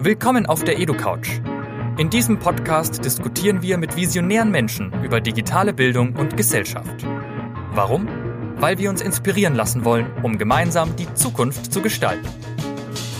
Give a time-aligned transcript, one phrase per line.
[0.00, 1.40] Willkommen auf der EduCouch.
[1.98, 7.04] In diesem Podcast diskutieren wir mit visionären Menschen über digitale Bildung und Gesellschaft.
[7.72, 8.06] Warum?
[8.60, 12.28] Weil wir uns inspirieren lassen wollen, um gemeinsam die Zukunft zu gestalten.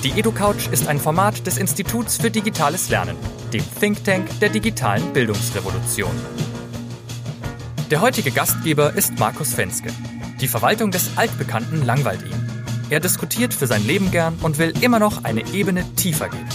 [0.04, 3.16] Die EduCouch ist ein Format des Instituts für digitales Lernen,
[3.52, 6.14] dem Think Tank der digitalen Bildungsrevolution.
[7.90, 9.88] Der heutige Gastgeber ist Markus Fenske.
[10.40, 12.57] Die Verwaltung des Altbekannten langweilt ihn.
[12.90, 16.48] Er diskutiert für sein Leben gern und will immer noch eine Ebene tiefer gehen.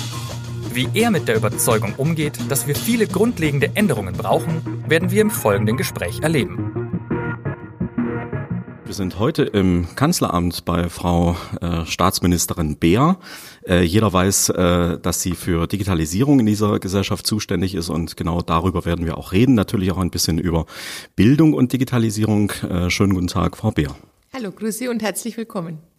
[0.73, 5.29] Wie er mit der Überzeugung umgeht, dass wir viele grundlegende Änderungen brauchen, werden wir im
[5.29, 6.89] folgenden Gespräch erleben.
[8.83, 13.19] Wir sind heute im Kanzleramt bei Frau äh, Staatsministerin Beer.
[13.67, 18.41] Äh, jeder weiß, äh, dass sie für Digitalisierung in dieser Gesellschaft zuständig ist und genau
[18.41, 19.53] darüber werden wir auch reden.
[19.53, 20.65] Natürlich auch ein bisschen über
[21.15, 22.51] Bildung und Digitalisierung.
[22.67, 23.95] Äh, schönen guten Tag, Frau Beer.
[24.33, 25.92] Hallo, grüße und herzlich willkommen.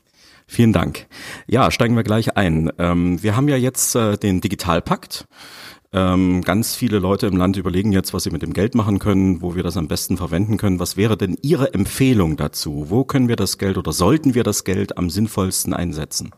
[0.47, 1.07] Vielen Dank.
[1.47, 2.71] Ja, steigen wir gleich ein.
[2.79, 5.27] Ähm, wir haben ja jetzt äh, den Digitalpakt.
[5.93, 9.43] Ähm, ganz viele Leute im Land überlegen jetzt, was sie mit dem Geld machen können,
[9.43, 10.81] wo wir das am besten verwenden können.
[10.81, 12.87] Was wäre denn Ihre Empfehlung dazu?
[12.89, 16.33] Wo können wir das Geld oder sollten wir das Geld am sinnvollsten einsetzen?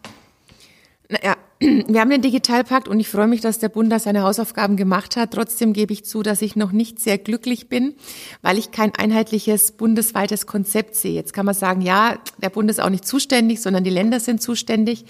[1.09, 4.77] Naja, wir haben den Digitalpakt und ich freue mich, dass der Bund da seine Hausaufgaben
[4.77, 5.33] gemacht hat.
[5.33, 7.95] Trotzdem gebe ich zu, dass ich noch nicht sehr glücklich bin,
[8.43, 11.15] weil ich kein einheitliches bundesweites Konzept sehe.
[11.15, 14.43] Jetzt kann man sagen, ja, der Bund ist auch nicht zuständig, sondern die Länder sind
[14.43, 15.07] zuständig.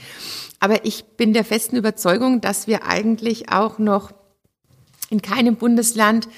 [0.60, 4.12] Aber ich bin der festen Überzeugung, dass wir eigentlich auch noch
[5.10, 6.28] in keinem Bundesland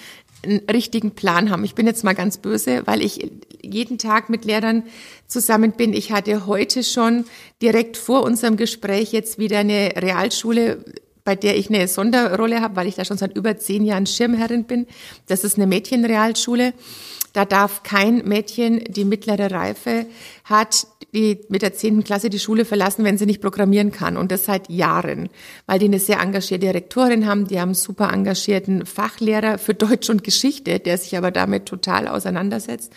[0.43, 1.65] einen richtigen Plan haben.
[1.65, 3.31] Ich bin jetzt mal ganz böse, weil ich
[3.63, 4.85] jeden Tag mit Lehrern
[5.27, 5.93] zusammen bin.
[5.93, 7.25] Ich hatte heute schon
[7.61, 10.85] direkt vor unserem Gespräch jetzt wieder eine Realschule
[11.29, 14.65] bei der ich eine Sonderrolle habe, weil ich da schon seit über zehn Jahren Schirmherrin
[14.65, 14.87] bin.
[15.27, 16.73] Das ist eine Mädchenrealschule.
[17.39, 20.07] Da darf kein Mädchen, die mittlere Reife
[20.43, 24.17] hat, die mit der zehnten Klasse die Schule verlassen, wenn sie nicht programmieren kann.
[24.17, 25.29] Und das seit Jahren,
[25.65, 27.47] weil die eine sehr engagierte Rektorin haben.
[27.47, 32.93] Die haben super engagierten Fachlehrer für Deutsch und Geschichte, der sich aber damit total auseinandersetzt.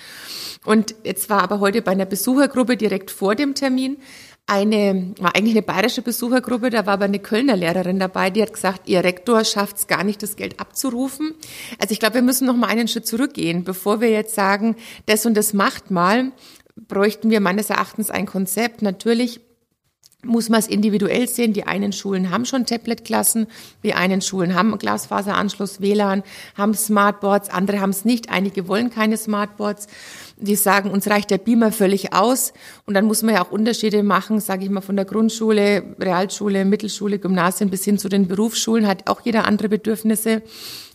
[0.65, 3.97] Und jetzt war aber heute bei einer Besuchergruppe direkt vor dem Termin
[4.47, 8.53] eine, war eigentlich eine bayerische Besuchergruppe, da war aber eine Kölner Lehrerin dabei, die hat
[8.53, 11.33] gesagt, ihr Rektor schafft es gar nicht, das Geld abzurufen.
[11.79, 14.75] Also ich glaube, wir müssen noch mal einen Schritt zurückgehen, bevor wir jetzt sagen,
[15.05, 16.31] das und das macht mal,
[16.75, 18.81] bräuchten wir meines Erachtens ein Konzept.
[18.81, 19.39] Natürlich
[20.23, 21.53] muss man es individuell sehen.
[21.53, 23.47] Die einen Schulen haben schon Tablet-Klassen,
[23.83, 26.23] die einen Schulen haben Glasfaseranschluss, WLAN,
[26.55, 28.29] haben Smartboards, andere haben es nicht.
[28.29, 29.87] Einige wollen keine Smartboards.
[30.41, 32.51] Die sagen, uns reicht der Beamer völlig aus.
[32.85, 36.65] Und dann muss man ja auch Unterschiede machen, sage ich mal, von der Grundschule, Realschule,
[36.65, 40.41] Mittelschule, Gymnasien bis hin zu den Berufsschulen hat auch jeder andere Bedürfnisse.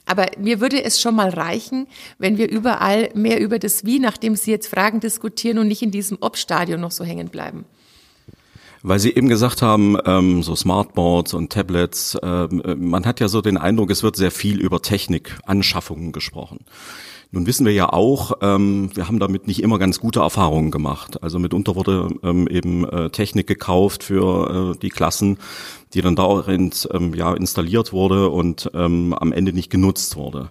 [0.04, 4.36] Aber mir würde es schon mal reichen, wenn wir überall mehr über das Wie, nachdem
[4.36, 7.64] Sie jetzt Fragen diskutieren und nicht in diesem Ob-Stadion noch so hängen bleiben.
[8.82, 13.40] Weil Sie eben gesagt haben, ähm, so Smartboards und Tablets, äh, man hat ja so
[13.40, 16.60] den Eindruck, es wird sehr viel über Technikanschaffungen gesprochen.
[17.32, 21.22] Nun wissen wir ja auch, ähm, wir haben damit nicht immer ganz gute Erfahrungen gemacht.
[21.22, 25.38] Also mitunter wurde ähm, eben äh, Technik gekauft für äh, die Klassen,
[25.92, 30.50] die dann darin ähm, ja, installiert wurde und ähm, am Ende nicht genutzt wurde.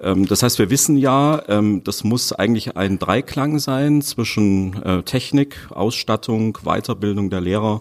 [0.00, 5.02] Ähm, das heißt, wir wissen ja, ähm, das muss eigentlich ein Dreiklang sein zwischen äh,
[5.02, 7.80] Technik, Ausstattung, Weiterbildung der Lehrer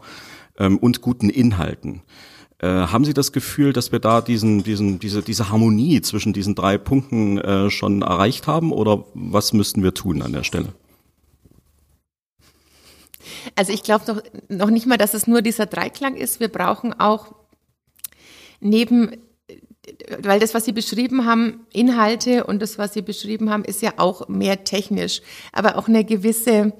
[0.57, 2.03] ähm, und guten Inhalten.
[2.61, 6.55] Äh, haben Sie das Gefühl, dass wir da diesen, diesen, diese, diese Harmonie zwischen diesen
[6.55, 10.73] drei Punkten äh, schon erreicht haben oder was müssten wir tun an der Stelle?
[13.55, 16.41] Also ich glaube noch, noch nicht mal, dass es nur dieser Dreiklang ist.
[16.41, 17.33] Wir brauchen auch
[18.59, 19.11] neben,
[20.21, 23.93] weil das, was Sie beschrieben haben, Inhalte und das, was Sie beschrieben haben, ist ja
[23.97, 25.21] auch mehr technisch,
[25.53, 26.73] aber auch eine gewisse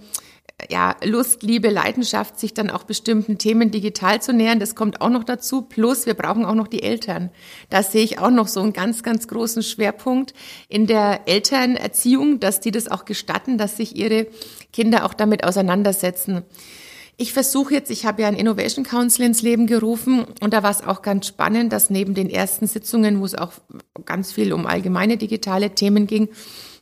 [0.70, 4.59] ja, Lust, Liebe, Leidenschaft, sich dann auch bestimmten Themen digital zu nähern.
[4.59, 5.62] Das kommt auch noch dazu.
[5.62, 7.30] Plus, wir brauchen auch noch die Eltern.
[7.70, 10.34] Da sehe ich auch noch so einen ganz, ganz großen Schwerpunkt
[10.68, 14.28] in der Elternerziehung, dass die das auch gestatten, dass sich ihre
[14.74, 16.44] Kinder auch damit auseinandersetzen.
[17.22, 20.72] Ich versuche jetzt, ich habe ja ein Innovation Council ins Leben gerufen und da war
[20.72, 23.52] es auch ganz spannend, dass neben den ersten Sitzungen, wo es auch
[24.06, 26.29] ganz viel um allgemeine digitale Themen ging,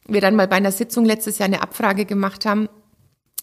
[0.08, 2.70] wir dann mal bei einer Sitzung letztes Jahr eine Abfrage gemacht haben,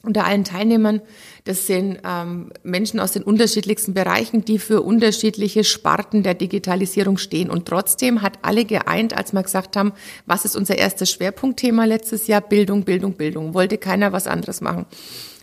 [0.05, 1.01] unter allen Teilnehmern.
[1.45, 7.51] Das sind ähm, Menschen aus den unterschiedlichsten Bereichen, die für unterschiedliche Sparten der Digitalisierung stehen.
[7.51, 9.93] Und trotzdem hat alle geeint, als wir gesagt haben,
[10.27, 12.41] was ist unser erstes Schwerpunktthema letztes Jahr?
[12.41, 13.55] Bildung, Bildung, Bildung.
[13.55, 14.87] Wollte keiner was anderes machen.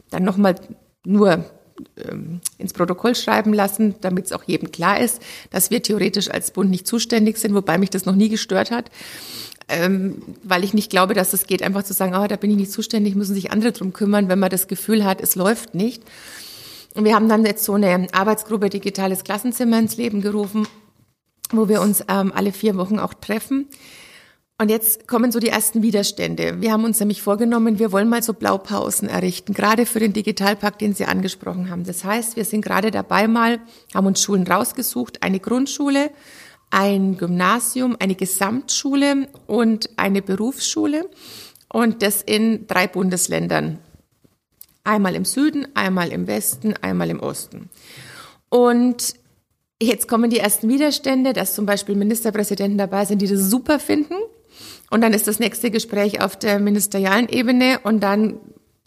[0.10, 0.56] Dann nochmal
[1.06, 1.46] nur
[1.98, 6.52] ähm, ins Protokoll schreiben lassen, damit es auch jedem klar ist, dass wir theoretisch als
[6.52, 8.90] Bund nicht zuständig sind, wobei mich das noch nie gestört hat
[9.68, 12.58] ähm, weil ich nicht glaube, dass es geht, einfach zu sagen, oh, da bin ich
[12.58, 16.04] nicht zuständig, müssen sich andere drum kümmern, wenn man das Gefühl hat, es läuft nicht.
[16.94, 20.68] Und wir haben dann jetzt so eine Arbeitsgruppe Digitales Klassenzimmer ins Leben gerufen,
[21.52, 23.68] wo wir uns ähm, alle vier Wochen auch treffen.
[24.62, 26.62] Und jetzt kommen so die ersten Widerstände.
[26.62, 30.82] Wir haben uns nämlich vorgenommen, wir wollen mal so Blaupausen errichten, gerade für den Digitalpakt,
[30.82, 31.84] den Sie angesprochen haben.
[31.84, 33.60] Das heißt, wir sind gerade dabei mal,
[33.96, 36.12] haben uns Schulen rausgesucht, eine Grundschule,
[36.72, 41.10] ein Gymnasium, eine Gesamtschule und eine Berufsschule
[41.72, 43.78] und das in drei Bundesländern.
[44.84, 47.70] Einmal im Süden, einmal im Westen, einmal im Osten.
[48.50, 49.14] Und
[49.82, 54.16] jetzt kommen die ersten Widerstände, dass zum Beispiel Ministerpräsidenten dabei sind, die das super finden.
[54.90, 58.40] Und dann ist das nächste Gespräch auf der ministerialen Ebene und dann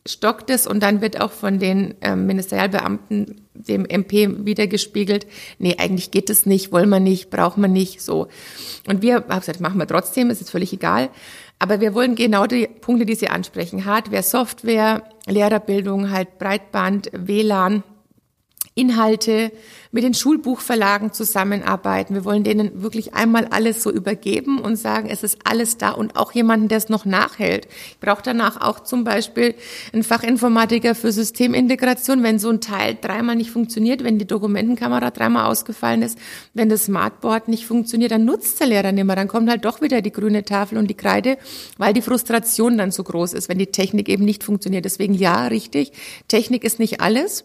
[0.07, 5.27] stockt es und dann wird auch von den ähm, Ministerialbeamten dem MP wiedergespiegelt,
[5.59, 8.29] nee, eigentlich geht es nicht, wollen wir nicht, braucht man nicht, so.
[8.87, 11.09] Und wir haben gesagt, machen wir trotzdem, ist jetzt völlig egal.
[11.59, 17.85] Aber wir wollen genau die Punkte, die Sie ansprechen, Hardware, Software, Lehrerbildung, halt Breitband, WLAN,
[18.77, 19.53] Inhalte
[19.93, 22.15] mit den Schulbuchverlagen zusammenarbeiten.
[22.15, 26.17] Wir wollen denen wirklich einmal alles so übergeben und sagen, es ist alles da und
[26.17, 27.69] auch jemanden, der es noch nachhält.
[27.91, 29.55] Ich brauche danach auch zum Beispiel
[29.93, 35.47] einen Fachinformatiker für Systemintegration, wenn so ein Teil dreimal nicht funktioniert, wenn die Dokumentenkamera dreimal
[35.47, 36.19] ausgefallen ist,
[36.53, 39.15] wenn das Smartboard nicht funktioniert, dann nutzt der Lehrer nicht mehr.
[39.15, 41.39] Dann kommt halt doch wieder die grüne Tafel und die Kreide,
[41.79, 44.85] weil die Frustration dann so groß ist, wenn die Technik eben nicht funktioniert.
[44.85, 45.93] Deswegen ja, richtig,
[46.27, 47.45] Technik ist nicht alles.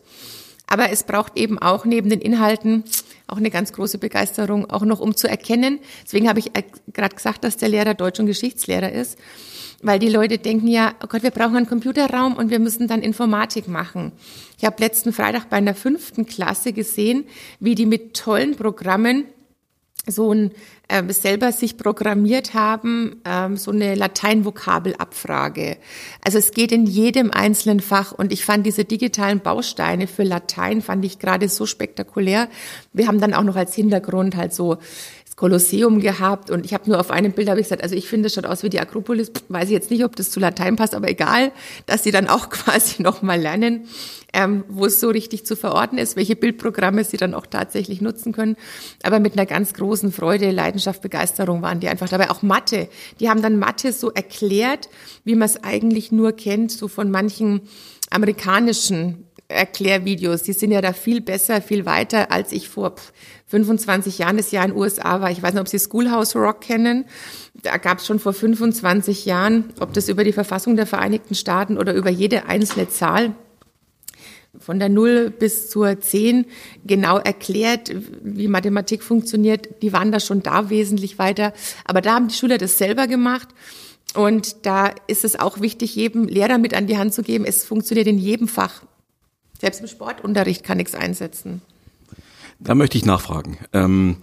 [0.69, 2.83] Aber es braucht eben auch neben den Inhalten
[3.27, 5.79] auch eine ganz große Begeisterung, auch noch um zu erkennen.
[6.03, 6.51] Deswegen habe ich
[6.93, 9.17] gerade gesagt, dass der Lehrer Deutsch- und Geschichtslehrer ist.
[9.81, 13.01] Weil die Leute denken ja, oh Gott, wir brauchen einen Computerraum und wir müssen dann
[13.01, 14.11] Informatik machen.
[14.57, 17.25] Ich habe letzten Freitag bei einer fünften Klasse gesehen,
[17.59, 19.25] wie die mit tollen Programmen
[20.11, 20.51] so ein
[20.87, 25.77] äh, selber sich programmiert haben, ähm, so eine Latein-Vokabelabfrage.
[26.25, 30.81] Also es geht in jedem einzelnen Fach und ich fand diese digitalen Bausteine für Latein
[30.81, 32.49] fand ich gerade so spektakulär.
[32.93, 34.77] Wir haben dann auch noch als Hintergrund halt so
[35.39, 38.27] Kolosseum gehabt und ich habe nur auf einem Bild habe ich gesagt, also ich finde,
[38.27, 39.31] es schaut aus wie die Akropolis.
[39.47, 41.53] Weiß ich jetzt nicht, ob das zu Latein passt, aber egal,
[41.85, 43.87] dass sie dann auch quasi noch mal lernen
[44.33, 48.31] ähm, wo es so richtig zu verorten ist, welche Bildprogramme sie dann auch tatsächlich nutzen
[48.31, 48.55] können.
[49.03, 52.29] Aber mit einer ganz großen Freude, Leidenschaft, Begeisterung waren die einfach dabei.
[52.29, 52.89] Auch Mathe.
[53.19, 54.89] Die haben dann Mathe so erklärt,
[55.23, 57.61] wie man es eigentlich nur kennt, so von manchen
[58.11, 60.43] amerikanischen Erklärvideos.
[60.43, 62.93] Die sind ja da viel besser, viel weiter, als ich vor
[63.47, 65.31] 25 Jahren das Jahr in den USA war.
[65.31, 67.05] Ich weiß nicht, ob Sie Schoolhouse Rock kennen.
[67.55, 71.77] Da gab es schon vor 25 Jahren, ob das über die Verfassung der Vereinigten Staaten
[71.77, 73.33] oder über jede einzelne Zahl
[74.57, 76.45] von der Null bis zur Zehn
[76.85, 77.91] genau erklärt,
[78.21, 79.81] wie Mathematik funktioniert.
[79.81, 81.53] Die waren da schon da wesentlich weiter.
[81.85, 83.47] Aber da haben die Schüler das selber gemacht.
[84.15, 87.45] Und da ist es auch wichtig, jedem Lehrer mit an die Hand zu geben.
[87.45, 88.83] Es funktioniert in jedem Fach.
[89.59, 91.61] Selbst im Sportunterricht kann nichts einsetzen.
[92.59, 93.57] Da möchte ich nachfragen.
[93.73, 94.17] Ähm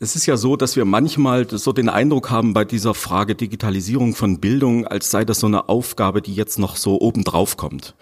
[0.00, 4.14] es ist ja so, dass wir manchmal so den Eindruck haben bei dieser Frage Digitalisierung
[4.14, 7.94] von Bildung, als sei das so eine Aufgabe, die jetzt noch so oben drauf kommt.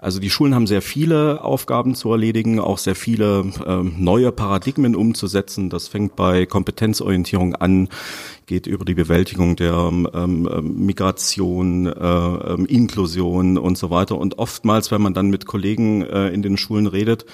[0.00, 4.94] Also die Schulen haben sehr viele Aufgaben zu erledigen, auch sehr viele äh, neue Paradigmen
[4.94, 5.70] umzusetzen.
[5.70, 7.88] Das fängt bei Kompetenzorientierung an,
[8.46, 14.16] geht über die Bewältigung der ähm, ähm Migration, äh, ähm, Inklusion und so weiter.
[14.18, 17.26] Und oftmals, wenn man dann mit Kollegen äh, in den Schulen redet,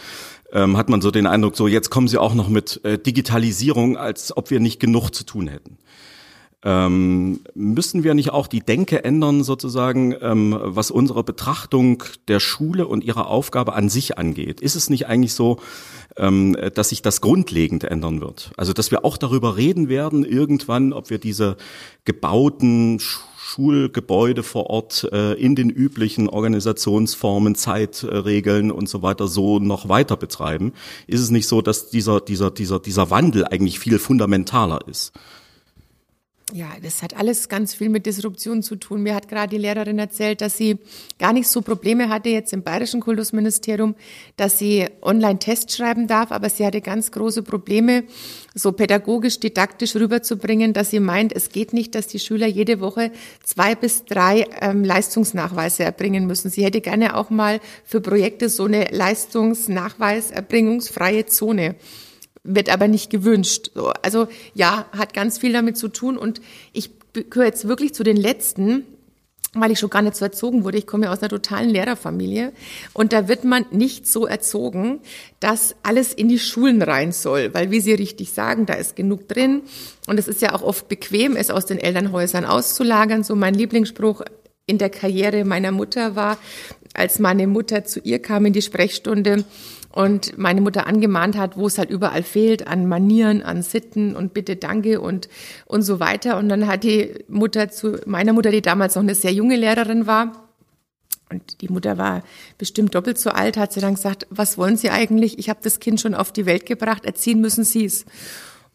[0.51, 3.99] ähm, hat man so den Eindruck, so jetzt kommen sie auch noch mit äh, Digitalisierung,
[3.99, 5.77] als ob wir nicht genug zu tun hätten.
[6.67, 12.87] Ähm, müssen wir nicht auch die Denke ändern, sozusagen, ähm, was unsere Betrachtung der Schule
[12.87, 14.63] und ihrer Aufgabe an sich angeht?
[14.63, 15.59] Ist es nicht eigentlich so,
[16.17, 18.53] ähm, dass sich das grundlegend ändern wird?
[18.57, 21.59] Also, dass wir auch darüber reden werden, irgendwann, ob wir diese
[22.07, 22.99] gebauten
[23.55, 30.17] Schulgebäude vor Ort äh, in den üblichen Organisationsformen, Zeitregeln und so weiter so noch weiter
[30.17, 30.73] betreiben?
[31.07, 35.13] Ist es nicht so, dass dieser, dieser, dieser, dieser Wandel eigentlich viel fundamentaler ist?
[36.57, 39.03] Ja, das hat alles ganz viel mit Disruption zu tun.
[39.03, 40.79] Mir hat gerade die Lehrerin erzählt, dass sie
[41.19, 43.97] gar nicht so Probleme hatte jetzt im Bayerischen Kultusministerium,
[44.37, 48.05] dass sie Online-Tests schreiben darf, aber sie hatte ganz große Probleme,
[48.55, 53.11] so pädagogisch, didaktisch rüberzubringen, dass sie meint, es geht nicht, dass die Schüler jede Woche
[53.43, 56.51] zwei bis drei ähm, Leistungsnachweise erbringen müssen.
[56.51, 61.75] Sie hätte gerne auch mal für Projekte so eine Leistungsnachweiserbringungsfreie Zone
[62.45, 63.71] wird aber nicht gewünscht.
[64.03, 66.41] Also ja, hat ganz viel damit zu tun und
[66.73, 68.85] ich gehöre jetzt wirklich zu den Letzten,
[69.55, 70.79] weil ich schon gar nicht so erzogen wurde.
[70.79, 72.53] Ich komme ja aus einer totalen Lehrerfamilie
[72.93, 75.01] und da wird man nicht so erzogen,
[75.41, 79.29] dass alles in die Schulen rein soll, weil wie Sie richtig sagen, da ist genug
[79.29, 79.63] drin
[80.07, 83.25] und es ist ja auch oft bequem, es aus den Elternhäusern auszulagern.
[83.25, 84.23] So mein Lieblingsspruch
[84.67, 86.37] in der Karriere meiner Mutter war,
[86.95, 89.45] als meine Mutter zu ihr kam in die Sprechstunde
[89.95, 94.35] und meine Mutter angemahnt hat, wo es halt überall fehlt, an Manieren, an Sitten und
[94.35, 95.29] bitte danke und,
[95.67, 96.37] und so weiter.
[96.37, 100.07] Und dann hat die Mutter zu meiner Mutter, die damals noch eine sehr junge Lehrerin
[100.07, 100.41] war,
[101.31, 102.23] und die Mutter war
[102.59, 105.39] bestimmt doppelt so alt, hat sie dann gesagt, was wollen Sie eigentlich?
[105.39, 108.05] Ich habe das Kind schon auf die Welt gebracht, erziehen müssen Sie es.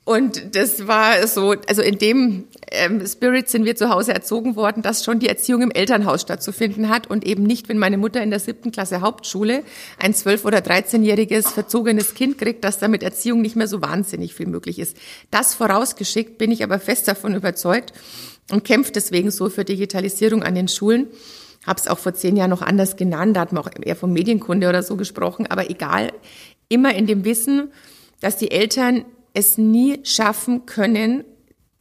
[0.05, 4.81] Und das war so, also in dem ähm, Spirit sind wir zu Hause erzogen worden,
[4.81, 8.31] dass schon die Erziehung im Elternhaus stattzufinden hat und eben nicht, wenn meine Mutter in
[8.31, 9.63] der siebten Klasse Hauptschule
[9.99, 14.33] ein zwölf- oder dreizehnjähriges verzogenes Kind kriegt, dass da mit Erziehung nicht mehr so wahnsinnig
[14.33, 14.97] viel möglich ist.
[15.29, 17.93] Das vorausgeschickt bin ich aber fest davon überzeugt
[18.51, 21.07] und kämpfe deswegen so für Digitalisierung an den Schulen.
[21.67, 24.11] Habe es auch vor zehn Jahren noch anders genannt, da hat man auch eher von
[24.11, 26.13] Medienkunde oder so gesprochen, aber egal,
[26.67, 27.71] immer in dem Wissen,
[28.21, 31.23] dass die Eltern es nie schaffen können,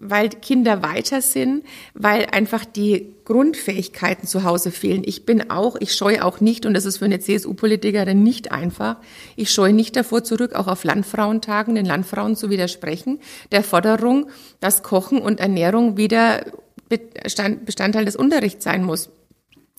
[0.00, 5.02] weil Kinder weiter sind, weil einfach die Grundfähigkeiten zu Hause fehlen.
[5.04, 8.96] Ich bin auch, ich scheue auch nicht, und das ist für eine CSU-Politikerin nicht einfach,
[9.34, 13.18] ich scheue nicht davor zurück, auch auf Landfrauentagen den Landfrauen zu widersprechen,
[13.50, 16.44] der Forderung, dass Kochen und Ernährung wieder
[16.88, 19.10] Bestandteil des Unterrichts sein muss.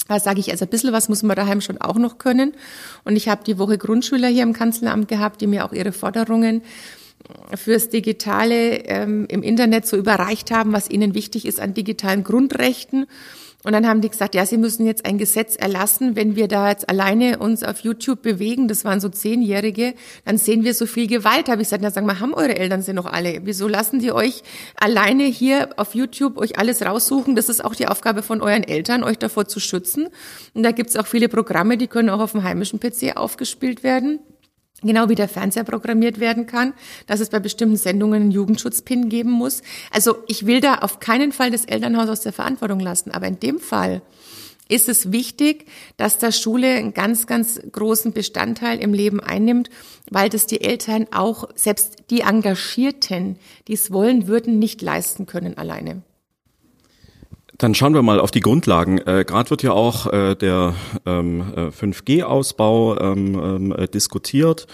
[0.08, 2.54] Da sage ich, also ein bisschen was muss man daheim schon auch noch können.
[3.04, 6.64] Und ich habe die Woche Grundschüler hier im Kanzleramt gehabt, die mir auch ihre Forderungen
[7.56, 13.06] fürs Digitale ähm, im Internet so überreicht haben, was ihnen wichtig ist an digitalen Grundrechten.
[13.66, 16.16] Und dann haben die gesagt, ja, sie müssen jetzt ein Gesetz erlassen.
[16.16, 20.64] Wenn wir da jetzt alleine uns auf YouTube bewegen, das waren so Zehnjährige, dann sehen
[20.64, 21.50] wir so viel Gewalt.
[21.50, 23.42] Habe ich gesagt, na sag mal, haben eure Eltern sie noch alle?
[23.44, 24.44] Wieso lassen die euch
[24.76, 27.36] alleine hier auf YouTube euch alles raussuchen?
[27.36, 30.08] Das ist auch die Aufgabe von euren Eltern, euch davor zu schützen.
[30.54, 34.20] Und da gibt's auch viele Programme, die können auch auf dem heimischen PC aufgespielt werden.
[34.82, 36.74] Genau wie der Fernseher programmiert werden kann,
[37.08, 39.62] dass es bei bestimmten Sendungen einen Jugendschutzpin geben muss.
[39.92, 43.12] Also ich will da auf keinen Fall das Elternhaus aus der Verantwortung lassen.
[43.12, 44.02] Aber in dem Fall
[44.70, 45.66] ist es wichtig,
[45.98, 49.70] dass der Schule einen ganz, ganz großen Bestandteil im Leben einnimmt,
[50.10, 55.58] weil das die Eltern auch, selbst die Engagierten, die es wollen würden, nicht leisten können
[55.58, 56.04] alleine.
[57.60, 59.00] Dann schauen wir mal auf die Grundlagen.
[59.00, 60.76] Äh, Gerade wird ja auch äh, der
[61.06, 61.44] ähm,
[61.78, 64.66] 5G-Ausbau äh, ähm, ähm, äh, diskutiert.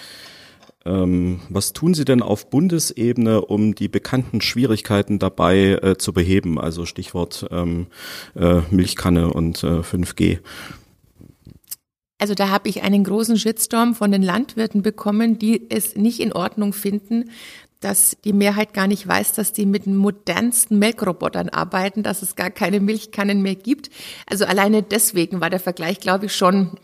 [0.86, 6.60] Ähm, was tun Sie denn auf Bundesebene, um die bekannten Schwierigkeiten dabei äh, zu beheben?
[6.60, 7.88] Also Stichwort ähm,
[8.36, 10.42] äh, Milchkanne und 5G.
[12.20, 16.34] Also da habe ich einen großen Shitstorm von den Landwirten bekommen, die es nicht in
[16.34, 17.32] Ordnung finden,
[17.86, 22.36] dass die Mehrheit gar nicht weiß, dass die mit den modernsten Melkrobotern arbeiten, dass es
[22.36, 23.92] gar keine Milchkannen mehr gibt.
[24.26, 26.80] Also alleine deswegen war der Vergleich, glaube ich, schon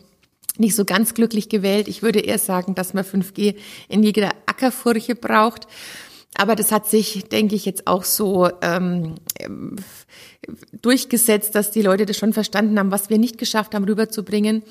[0.58, 1.88] nicht so ganz glücklich gewählt.
[1.88, 3.56] Ich würde eher sagen, dass man 5G
[3.88, 5.66] in jeder Ackerfurche braucht.
[6.34, 9.16] Aber das hat sich, denke ich, jetzt auch so ähm,
[10.80, 14.62] durchgesetzt, dass die Leute das schon verstanden haben, was wir nicht geschafft haben, rüberzubringen.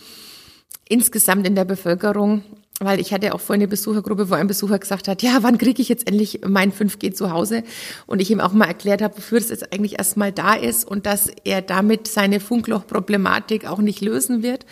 [0.87, 2.43] Insgesamt in der Bevölkerung
[2.85, 5.81] weil ich hatte auch vorhin eine Besuchergruppe, wo ein Besucher gesagt hat, ja, wann kriege
[5.81, 7.63] ich jetzt endlich mein 5G zu Hause?
[8.07, 11.05] Und ich ihm auch mal erklärt habe, wofür es jetzt eigentlich erstmal da ist und
[11.05, 14.65] dass er damit seine Funklochproblematik auch nicht lösen wird.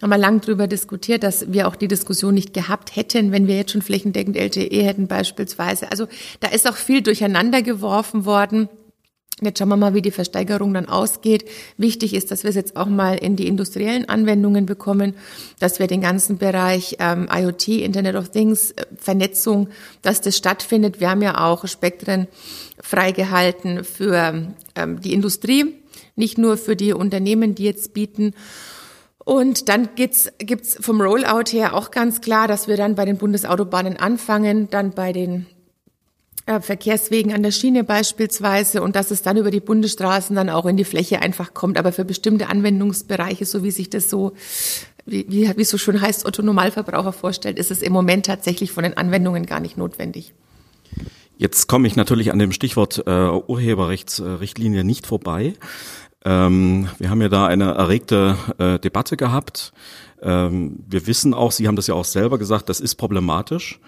[0.00, 3.56] Haben wir lang drüber diskutiert, dass wir auch die Diskussion nicht gehabt hätten, wenn wir
[3.56, 5.90] jetzt schon flächendeckend LTE hätten beispielsweise.
[5.90, 6.06] Also
[6.38, 8.68] da ist auch viel durcheinander geworfen worden.
[9.40, 11.44] Jetzt schauen wir mal, wie die Versteigerung dann ausgeht.
[11.76, 15.14] Wichtig ist, dass wir es jetzt auch mal in die industriellen Anwendungen bekommen,
[15.60, 19.68] dass wir den ganzen Bereich ähm, IoT, Internet of Things, äh, Vernetzung,
[20.02, 21.00] dass das stattfindet.
[21.00, 22.26] Wir haben ja auch Spektren
[22.80, 25.74] freigehalten für ähm, die Industrie,
[26.16, 28.34] nicht nur für die Unternehmen, die jetzt bieten.
[29.24, 33.18] Und dann gibt's gibt's vom Rollout her auch ganz klar, dass wir dann bei den
[33.18, 35.46] Bundesautobahnen anfangen, dann bei den
[36.60, 40.76] Verkehrswegen an der Schiene beispielsweise und dass es dann über die Bundesstraßen dann auch in
[40.76, 41.78] die Fläche einfach kommt.
[41.78, 44.32] Aber für bestimmte Anwendungsbereiche, so wie sich das so,
[45.04, 48.82] wie, wie, wie so schön heißt, Otto Normalverbraucher vorstellt, ist es im Moment tatsächlich von
[48.82, 50.32] den Anwendungen gar nicht notwendig.
[51.36, 55.54] Jetzt komme ich natürlich an dem Stichwort äh, Urheberrechtsrichtlinie nicht vorbei.
[56.24, 59.72] Ähm, wir haben ja da eine erregte äh, Debatte gehabt.
[60.20, 63.78] Ähm, wir wissen auch, Sie haben das ja auch selber gesagt, das ist problematisch.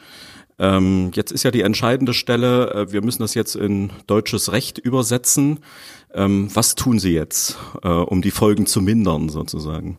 [0.60, 4.76] Ähm, jetzt ist ja die entscheidende Stelle, äh, wir müssen das jetzt in deutsches Recht
[4.76, 5.60] übersetzen.
[6.12, 9.98] Ähm, was tun Sie jetzt, äh, um die Folgen zu mindern sozusagen?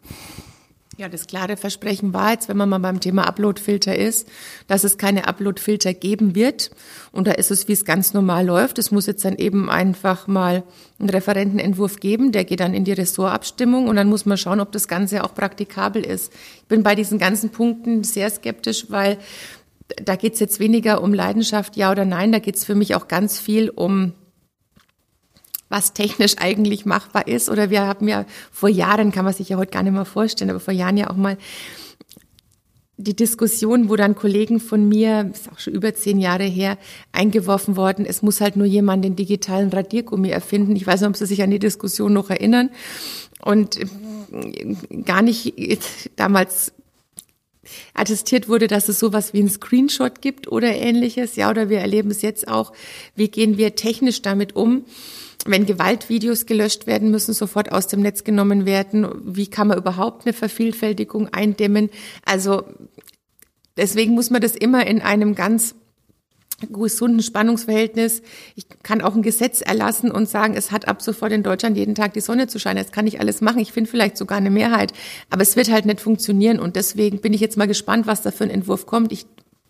[0.98, 4.28] Ja, das klare Versprechen war jetzt, wenn man mal beim Thema Uploadfilter ist,
[4.68, 6.70] dass es keine Uploadfilter geben wird.
[7.12, 8.78] Und da ist es, wie es ganz normal läuft.
[8.78, 10.64] Es muss jetzt dann eben einfach mal
[11.00, 14.72] einen Referentenentwurf geben, der geht dann in die Ressortabstimmung und dann muss man schauen, ob
[14.74, 16.32] das Ganze auch praktikabel ist.
[16.58, 19.18] Ich bin bei diesen ganzen Punkten sehr skeptisch, weil
[20.04, 22.96] da geht es jetzt weniger um Leidenschaft, ja oder nein, da geht es für mich
[22.96, 24.14] auch ganz viel um
[25.72, 27.50] was technisch eigentlich machbar ist.
[27.50, 30.50] Oder wir haben ja vor Jahren, kann man sich ja heute gar nicht mehr vorstellen,
[30.50, 31.38] aber vor Jahren ja auch mal
[32.98, 36.78] die Diskussion, wo dann Kollegen von mir, ist auch schon über zehn Jahre her,
[37.12, 40.76] eingeworfen worden, es muss halt nur jemand den digitalen Radiergummi erfinden.
[40.76, 42.70] Ich weiß nicht, ob Sie sich an die Diskussion noch erinnern.
[43.44, 45.56] Und äh, gar nicht
[46.16, 46.74] damals
[47.94, 51.36] attestiert wurde, dass es sowas wie ein Screenshot gibt oder ähnliches.
[51.36, 52.74] Ja, oder wir erleben es jetzt auch.
[53.16, 54.86] Wie gehen wir technisch damit um?
[55.46, 59.08] Wenn Gewaltvideos gelöscht werden müssen, sofort aus dem Netz genommen werden.
[59.24, 61.90] Wie kann man überhaupt eine Vervielfältigung eindämmen?
[62.26, 62.64] Also
[63.78, 65.76] deswegen muss man das immer in einem ganz
[66.70, 68.22] gesunden Spannungsverhältnis.
[68.56, 71.96] Ich kann auch ein Gesetz erlassen und sagen, es hat ab sofort in Deutschland jeden
[71.96, 72.84] Tag die Sonne zu scheinen.
[72.84, 73.60] Das kann ich alles machen.
[73.60, 74.94] Ich finde vielleicht sogar eine Mehrheit.
[75.30, 76.60] Aber es wird halt nicht funktionieren.
[76.60, 79.12] Und deswegen bin ich jetzt mal gespannt, was da für ein Entwurf kommt.
[79.12, 79.26] Ich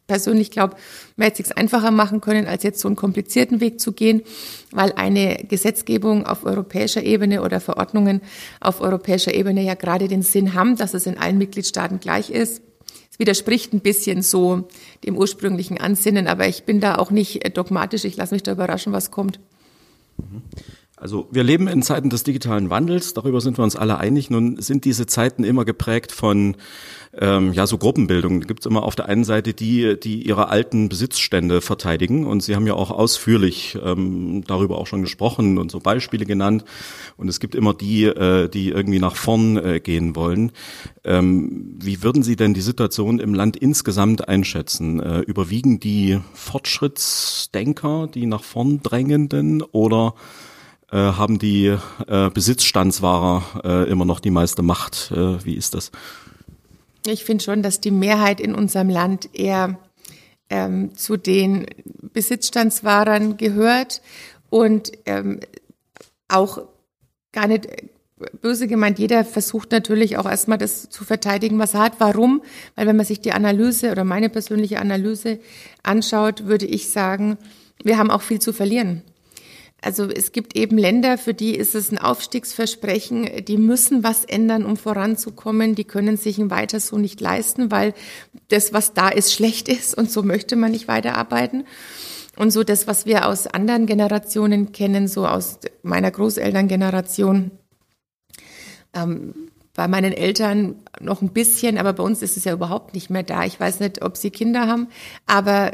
[0.08, 0.76] persönlich glaube,
[1.16, 4.24] man hätte es einfacher machen können, als jetzt so einen komplizierten Weg zu gehen,
[4.72, 8.22] weil eine Gesetzgebung auf europäischer Ebene oder Verordnungen
[8.60, 12.62] auf europäischer Ebene ja gerade den Sinn haben, dass es in allen Mitgliedstaaten gleich ist
[13.22, 14.68] widerspricht ein bisschen so
[15.06, 18.04] dem ursprünglichen Ansinnen, aber ich bin da auch nicht dogmatisch.
[18.04, 19.40] Ich lasse mich da überraschen, was kommt.
[21.02, 24.30] Also wir leben in Zeiten des digitalen Wandels, darüber sind wir uns alle einig.
[24.30, 26.58] Nun sind diese Zeiten immer geprägt von
[27.18, 28.40] ähm, ja so Gruppenbildung.
[28.40, 32.44] Da gibt es immer auf der einen Seite die, die ihre alten Besitzstände verteidigen und
[32.44, 36.66] Sie haben ja auch ausführlich ähm, darüber auch schon gesprochen und so Beispiele genannt.
[37.18, 40.52] Und es gibt immer die, äh, die irgendwie nach vorn äh, gehen wollen.
[41.04, 45.00] Ähm, wie würden Sie denn die Situation im Land insgesamt einschätzen?
[45.00, 50.14] Äh, überwiegen die Fortschrittsdenker, die nach vorn drängenden oder
[50.92, 55.12] äh, haben die äh, Besitzstandswahrer äh, immer noch die meiste Macht?
[55.12, 55.92] Äh, wie ist das?
[57.06, 59.80] Ich finde schon, dass die Mehrheit in unserem Land eher
[60.50, 61.66] ähm, zu den
[62.14, 64.02] Besitzstandswahrern gehört
[64.50, 65.40] und ähm,
[66.28, 66.60] auch
[67.32, 67.68] gar nicht
[68.42, 71.94] böse gemeint, jeder versucht natürlich auch erstmal das zu verteidigen, was er hat.
[72.00, 72.42] Warum?
[72.76, 75.40] Weil wenn man sich die Analyse oder meine persönliche Analyse
[75.84, 77.38] anschaut, würde ich sagen,
[77.84, 79.02] wir haben auch viel zu verlieren.
[79.84, 84.64] Also es gibt eben Länder, für die ist es ein Aufstiegsversprechen, die müssen was ändern,
[84.64, 87.96] um voranzukommen, die können sich ein weiter so nicht leisten, weil
[88.50, 91.66] das, was da ist, schlecht ist und so möchte man nicht weiterarbeiten.
[92.38, 97.52] Und so das, was wir aus anderen Generationen kennen, so aus meiner Großelterngeneration,
[98.94, 99.34] ähm,
[99.74, 103.24] bei meinen Eltern noch ein bisschen, aber bei uns ist es ja überhaupt nicht mehr
[103.24, 103.46] da.
[103.46, 104.90] Ich weiß nicht, ob sie Kinder haben,
[105.26, 105.72] aber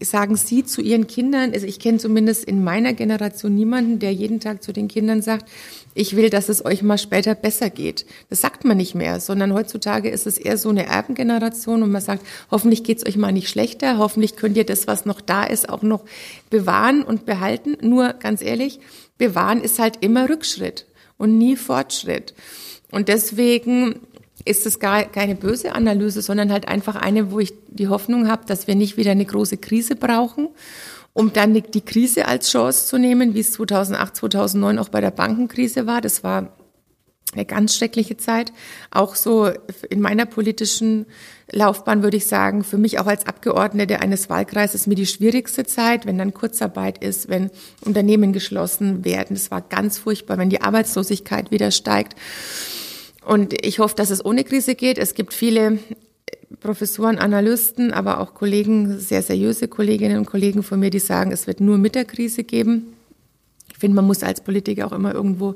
[0.00, 4.40] sagen Sie zu Ihren Kindern, also ich kenne zumindest in meiner Generation niemanden, der jeden
[4.40, 5.48] Tag zu den Kindern sagt,
[5.94, 8.06] ich will, dass es euch mal später besser geht.
[8.30, 12.02] Das sagt man nicht mehr, sondern heutzutage ist es eher so eine Erbengeneration und man
[12.02, 15.44] sagt, hoffentlich geht es euch mal nicht schlechter, hoffentlich könnt ihr das, was noch da
[15.44, 16.04] ist, auch noch
[16.50, 17.76] bewahren und behalten.
[17.82, 18.80] Nur ganz ehrlich,
[19.18, 20.86] bewahren ist halt immer Rückschritt
[21.18, 22.34] und nie Fortschritt.
[22.90, 24.00] Und deswegen
[24.44, 28.44] ist es gar keine böse Analyse, sondern halt einfach eine, wo ich die Hoffnung habe,
[28.46, 30.48] dass wir nicht wieder eine große Krise brauchen,
[31.12, 35.10] um dann die Krise als Chance zu nehmen, wie es 2008, 2009 auch bei der
[35.10, 36.00] Bankenkrise war.
[36.00, 36.52] Das war
[37.32, 38.52] eine ganz schreckliche Zeit.
[38.90, 39.50] Auch so
[39.88, 41.06] in meiner politischen
[41.50, 46.06] Laufbahn würde ich sagen, für mich auch als Abgeordnete eines Wahlkreises mir die schwierigste Zeit,
[46.06, 47.50] wenn dann Kurzarbeit ist, wenn
[47.84, 49.34] Unternehmen geschlossen werden.
[49.34, 52.16] Das war ganz furchtbar, wenn die Arbeitslosigkeit wieder steigt.
[53.24, 54.98] Und ich hoffe, dass es ohne Krise geht.
[54.98, 55.78] Es gibt viele
[56.60, 61.46] Professoren, Analysten, aber auch Kollegen, sehr seriöse Kolleginnen und Kollegen von mir, die sagen, es
[61.46, 62.94] wird nur mit der Krise geben.
[63.72, 65.54] Ich finde, man muss als Politiker auch immer irgendwo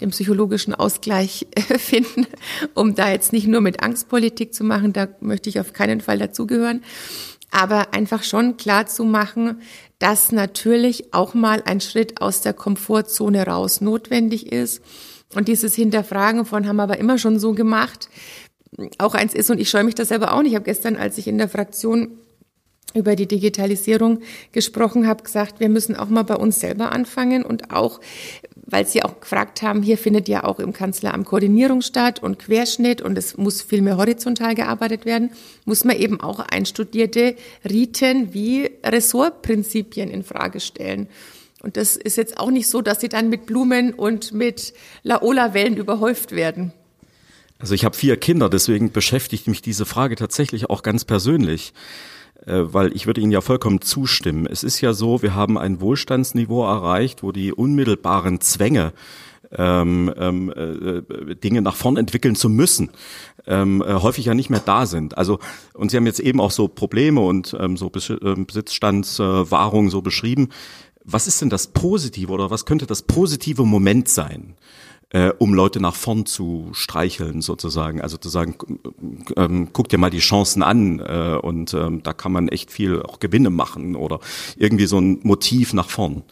[0.00, 1.46] den psychologischen Ausgleich
[1.78, 2.26] finden,
[2.74, 4.92] um da jetzt nicht nur mit Angstpolitik zu machen.
[4.92, 6.82] Da möchte ich auf keinen Fall dazugehören.
[7.52, 9.60] Aber einfach schon klar zu machen,
[9.98, 14.82] dass natürlich auch mal ein Schritt aus der Komfortzone raus notwendig ist
[15.34, 18.08] und dieses Hinterfragen von haben wir aber immer schon so gemacht,
[18.98, 20.52] auch eins ist, und ich scheue mich das selber auch nicht.
[20.52, 22.18] Ich habe gestern, als ich in der Fraktion
[22.94, 24.20] über die Digitalisierung
[24.52, 28.00] gesprochen habe, gesagt, wir müssen auch mal bei uns selber anfangen und auch,
[28.66, 33.00] weil Sie auch gefragt haben, hier findet ja auch im Kanzleramt Koordinierung statt und Querschnitt
[33.00, 35.30] und es muss viel mehr horizontal gearbeitet werden,
[35.64, 37.36] muss man eben auch einstudierte
[37.68, 41.08] Riten wie Ressortprinzipien in Frage stellen.
[41.62, 45.76] Und das ist jetzt auch nicht so, dass sie dann mit Blumen und mit Laola-Wellen
[45.76, 46.72] überhäuft werden.
[47.58, 51.74] Also ich habe vier Kinder, deswegen beschäftigt mich diese Frage tatsächlich auch ganz persönlich,
[52.46, 54.46] äh, weil ich würde Ihnen ja vollkommen zustimmen.
[54.46, 58.94] Es ist ja so, wir haben ein Wohlstandsniveau erreicht, wo die unmittelbaren Zwänge
[59.52, 62.90] ähm, ähm, äh, Dinge nach vorn entwickeln zu müssen,
[63.46, 65.18] ähm, äh, häufig ja nicht mehr da sind.
[65.18, 65.38] Also
[65.74, 67.90] und Sie haben jetzt eben auch so Probleme und ähm, so
[68.22, 70.48] ähm, Besitzstandswahrung äh, so beschrieben.
[71.12, 74.54] Was ist denn das Positive oder was könnte das positive Moment sein?
[75.10, 78.00] äh, um Leute nach vorn zu streicheln sozusagen.
[78.00, 78.56] Also zu sagen,
[79.36, 83.02] ähm, guck dir mal die Chancen an äh, und ähm, da kann man echt viel
[83.02, 84.20] auch Gewinne machen oder
[84.56, 86.22] irgendwie so ein Motiv nach vorn.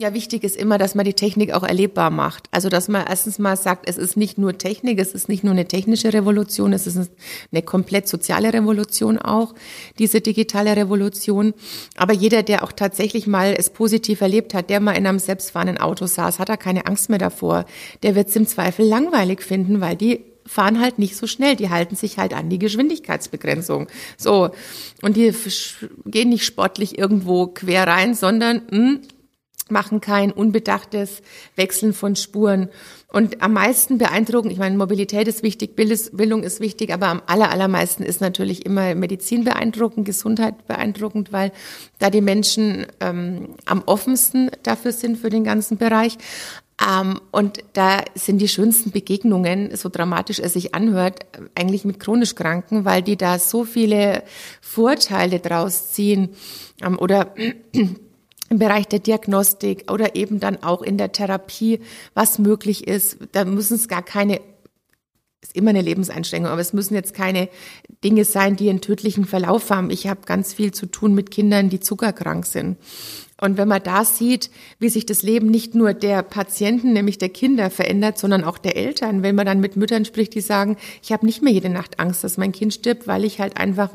[0.00, 2.44] Ja, wichtig ist immer, dass man die Technik auch erlebbar macht.
[2.52, 5.50] Also, dass man erstens mal sagt, es ist nicht nur Technik, es ist nicht nur
[5.50, 7.10] eine technische Revolution, es ist
[7.50, 9.56] eine komplett soziale Revolution auch,
[9.98, 11.52] diese digitale Revolution.
[11.96, 15.78] Aber jeder, der auch tatsächlich mal es positiv erlebt hat, der mal in einem selbstfahrenden
[15.78, 17.64] Auto saß, hat er keine Angst mehr davor.
[18.04, 21.56] Der wird es im Zweifel langweilig finden, weil die fahren halt nicht so schnell.
[21.56, 23.88] Die halten sich halt an die Geschwindigkeitsbegrenzung.
[24.16, 24.50] So.
[25.02, 25.34] Und die
[26.06, 29.00] gehen nicht sportlich irgendwo quer rein, sondern, mh, hm,
[29.70, 31.22] machen kein unbedachtes
[31.56, 32.68] Wechseln von Spuren.
[33.10, 37.50] Und am meisten beeindruckend, ich meine, Mobilität ist wichtig, Bildung ist wichtig, aber am aller,
[37.50, 41.52] allermeisten ist natürlich immer Medizin beeindruckend, Gesundheit beeindruckend, weil
[41.98, 46.18] da die Menschen ähm, am offensten dafür sind für den ganzen Bereich.
[46.80, 51.20] Ähm, und da sind die schönsten Begegnungen, so dramatisch es sich anhört,
[51.54, 54.22] eigentlich mit chronisch Kranken, weil die da so viele
[54.60, 56.30] Vorteile draus ziehen
[56.82, 57.34] ähm, oder
[58.48, 61.80] im Bereich der Diagnostik oder eben dann auch in der Therapie,
[62.14, 63.18] was möglich ist.
[63.32, 64.40] Da müssen es gar keine,
[65.42, 67.48] ist immer eine Lebenseinschränkung, aber es müssen jetzt keine
[68.02, 69.90] Dinge sein, die einen tödlichen Verlauf haben.
[69.90, 72.78] Ich habe ganz viel zu tun mit Kindern, die zuckerkrank sind.
[73.40, 77.28] Und wenn man da sieht, wie sich das Leben nicht nur der Patienten, nämlich der
[77.28, 81.12] Kinder verändert, sondern auch der Eltern, wenn man dann mit Müttern spricht, die sagen, ich
[81.12, 83.90] habe nicht mehr jede Nacht Angst, dass mein Kind stirbt, weil ich halt einfach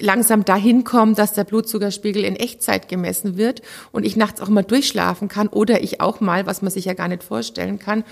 [0.00, 4.62] langsam dahin komme, dass der Blutzuckerspiegel in Echtzeit gemessen wird und ich nachts auch mal
[4.62, 8.04] durchschlafen kann oder ich auch mal, was man sich ja gar nicht vorstellen kann,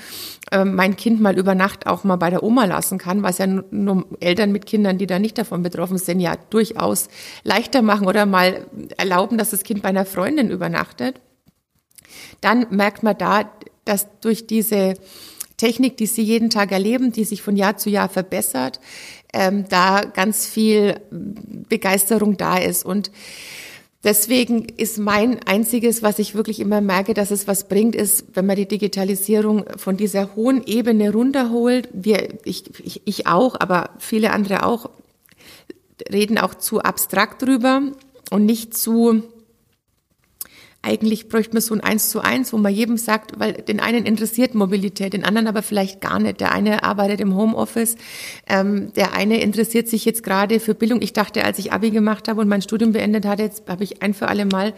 [0.51, 3.47] äh, mein Kind mal über Nacht auch mal bei der Oma lassen kann, was ja
[3.47, 7.09] nur Eltern mit Kindern, die da nicht davon betroffen sind, ja durchaus
[7.45, 11.21] leichter machen oder mal erlauben, dass das Kind bei einer Freundin über übernachtet,
[12.41, 13.51] dann merkt man da,
[13.85, 14.95] dass durch diese
[15.57, 18.81] Technik, die sie jeden Tag erleben, die sich von Jahr zu Jahr verbessert,
[19.33, 22.85] ähm, da ganz viel Begeisterung da ist.
[22.85, 23.11] Und
[24.03, 28.47] deswegen ist mein einziges, was ich wirklich immer merke, dass es was bringt, ist, wenn
[28.47, 31.89] man die Digitalisierung von dieser hohen Ebene runterholt.
[31.93, 34.91] Wir, ich, ich, ich auch, aber viele andere auch,
[36.11, 37.83] reden auch zu abstrakt drüber
[38.31, 39.23] und nicht zu
[40.85, 44.05] eigentlich bräuchte man so ein Eins zu eins, wo man jedem sagt, weil den einen
[44.05, 46.41] interessiert Mobilität, den anderen aber vielleicht gar nicht.
[46.41, 47.97] Der eine arbeitet im Homeoffice,
[48.47, 51.03] ähm, der eine interessiert sich jetzt gerade für Bildung.
[51.03, 54.03] Ich dachte, als ich Abi gemacht habe und mein Studium beendet hatte, jetzt habe ich
[54.03, 54.75] ein für alle Mal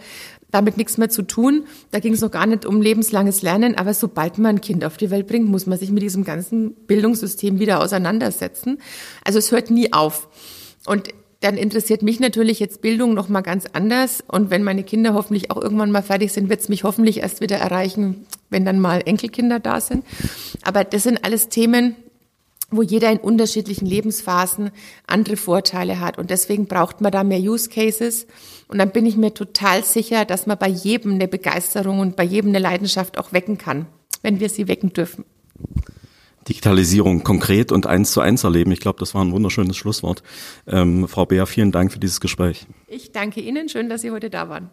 [0.49, 1.65] damit nichts mehr zu tun.
[1.91, 4.97] Da ging es noch gar nicht um lebenslanges Lernen, aber sobald man ein Kind auf
[4.97, 8.79] die Welt bringt, muss man sich mit diesem ganzen Bildungssystem wieder auseinandersetzen.
[9.23, 10.29] Also es hört nie auf.
[10.85, 14.23] Und dann interessiert mich natürlich jetzt Bildung noch mal ganz anders.
[14.27, 17.41] Und wenn meine Kinder hoffentlich auch irgendwann mal fertig sind, wird es mich hoffentlich erst
[17.41, 20.03] wieder erreichen, wenn dann mal Enkelkinder da sind.
[20.63, 21.95] Aber das sind alles Themen,
[22.69, 24.71] wo jeder in unterschiedlichen Lebensphasen
[25.05, 26.17] andere Vorteile hat.
[26.17, 28.25] Und deswegen braucht man da mehr Use Cases.
[28.67, 32.23] Und dann bin ich mir total sicher, dass man bei jedem eine Begeisterung und bei
[32.23, 33.85] jedem eine Leidenschaft auch wecken kann,
[34.21, 35.23] wenn wir sie wecken dürfen.
[36.47, 38.71] Digitalisierung konkret und eins zu eins erleben.
[38.71, 40.23] Ich glaube, das war ein wunderschönes Schlusswort.
[40.65, 42.65] Ähm, Frau Beer, vielen Dank für dieses Gespräch.
[42.87, 43.69] Ich danke Ihnen.
[43.69, 44.69] Schön, dass Sie heute da waren.